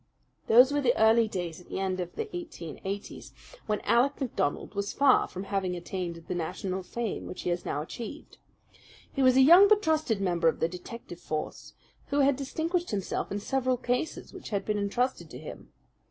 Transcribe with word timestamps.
Those 0.47 0.71
were 0.71 0.81
the 0.81 0.97
early 0.97 1.27
days 1.27 1.61
at 1.61 1.69
the 1.69 1.79
end 1.79 1.99
of 1.99 2.15
the 2.15 2.25
'80's, 2.25 3.33
when 3.67 3.81
Alec 3.81 4.19
MacDonald 4.19 4.73
was 4.73 4.93
far 4.93 5.27
from 5.27 5.43
having 5.43 5.75
attained 5.75 6.15
the 6.27 6.33
national 6.33 6.81
fame 6.81 7.27
which 7.27 7.43
he 7.43 7.51
has 7.51 7.65
now 7.65 7.83
achieved. 7.83 8.39
He 9.13 9.21
was 9.21 9.37
a 9.37 9.41
young 9.41 9.67
but 9.67 9.83
trusted 9.83 10.19
member 10.19 10.47
of 10.47 10.59
the 10.59 10.67
detective 10.67 11.19
force, 11.19 11.73
who 12.07 12.21
had 12.21 12.35
distinguished 12.35 12.89
himself 12.89 13.31
in 13.31 13.39
several 13.39 13.77
cases 13.77 14.33
which 14.33 14.49
had 14.49 14.65
been 14.65 14.79
intrusted 14.79 15.29
to 15.29 15.37
him. 15.37 15.71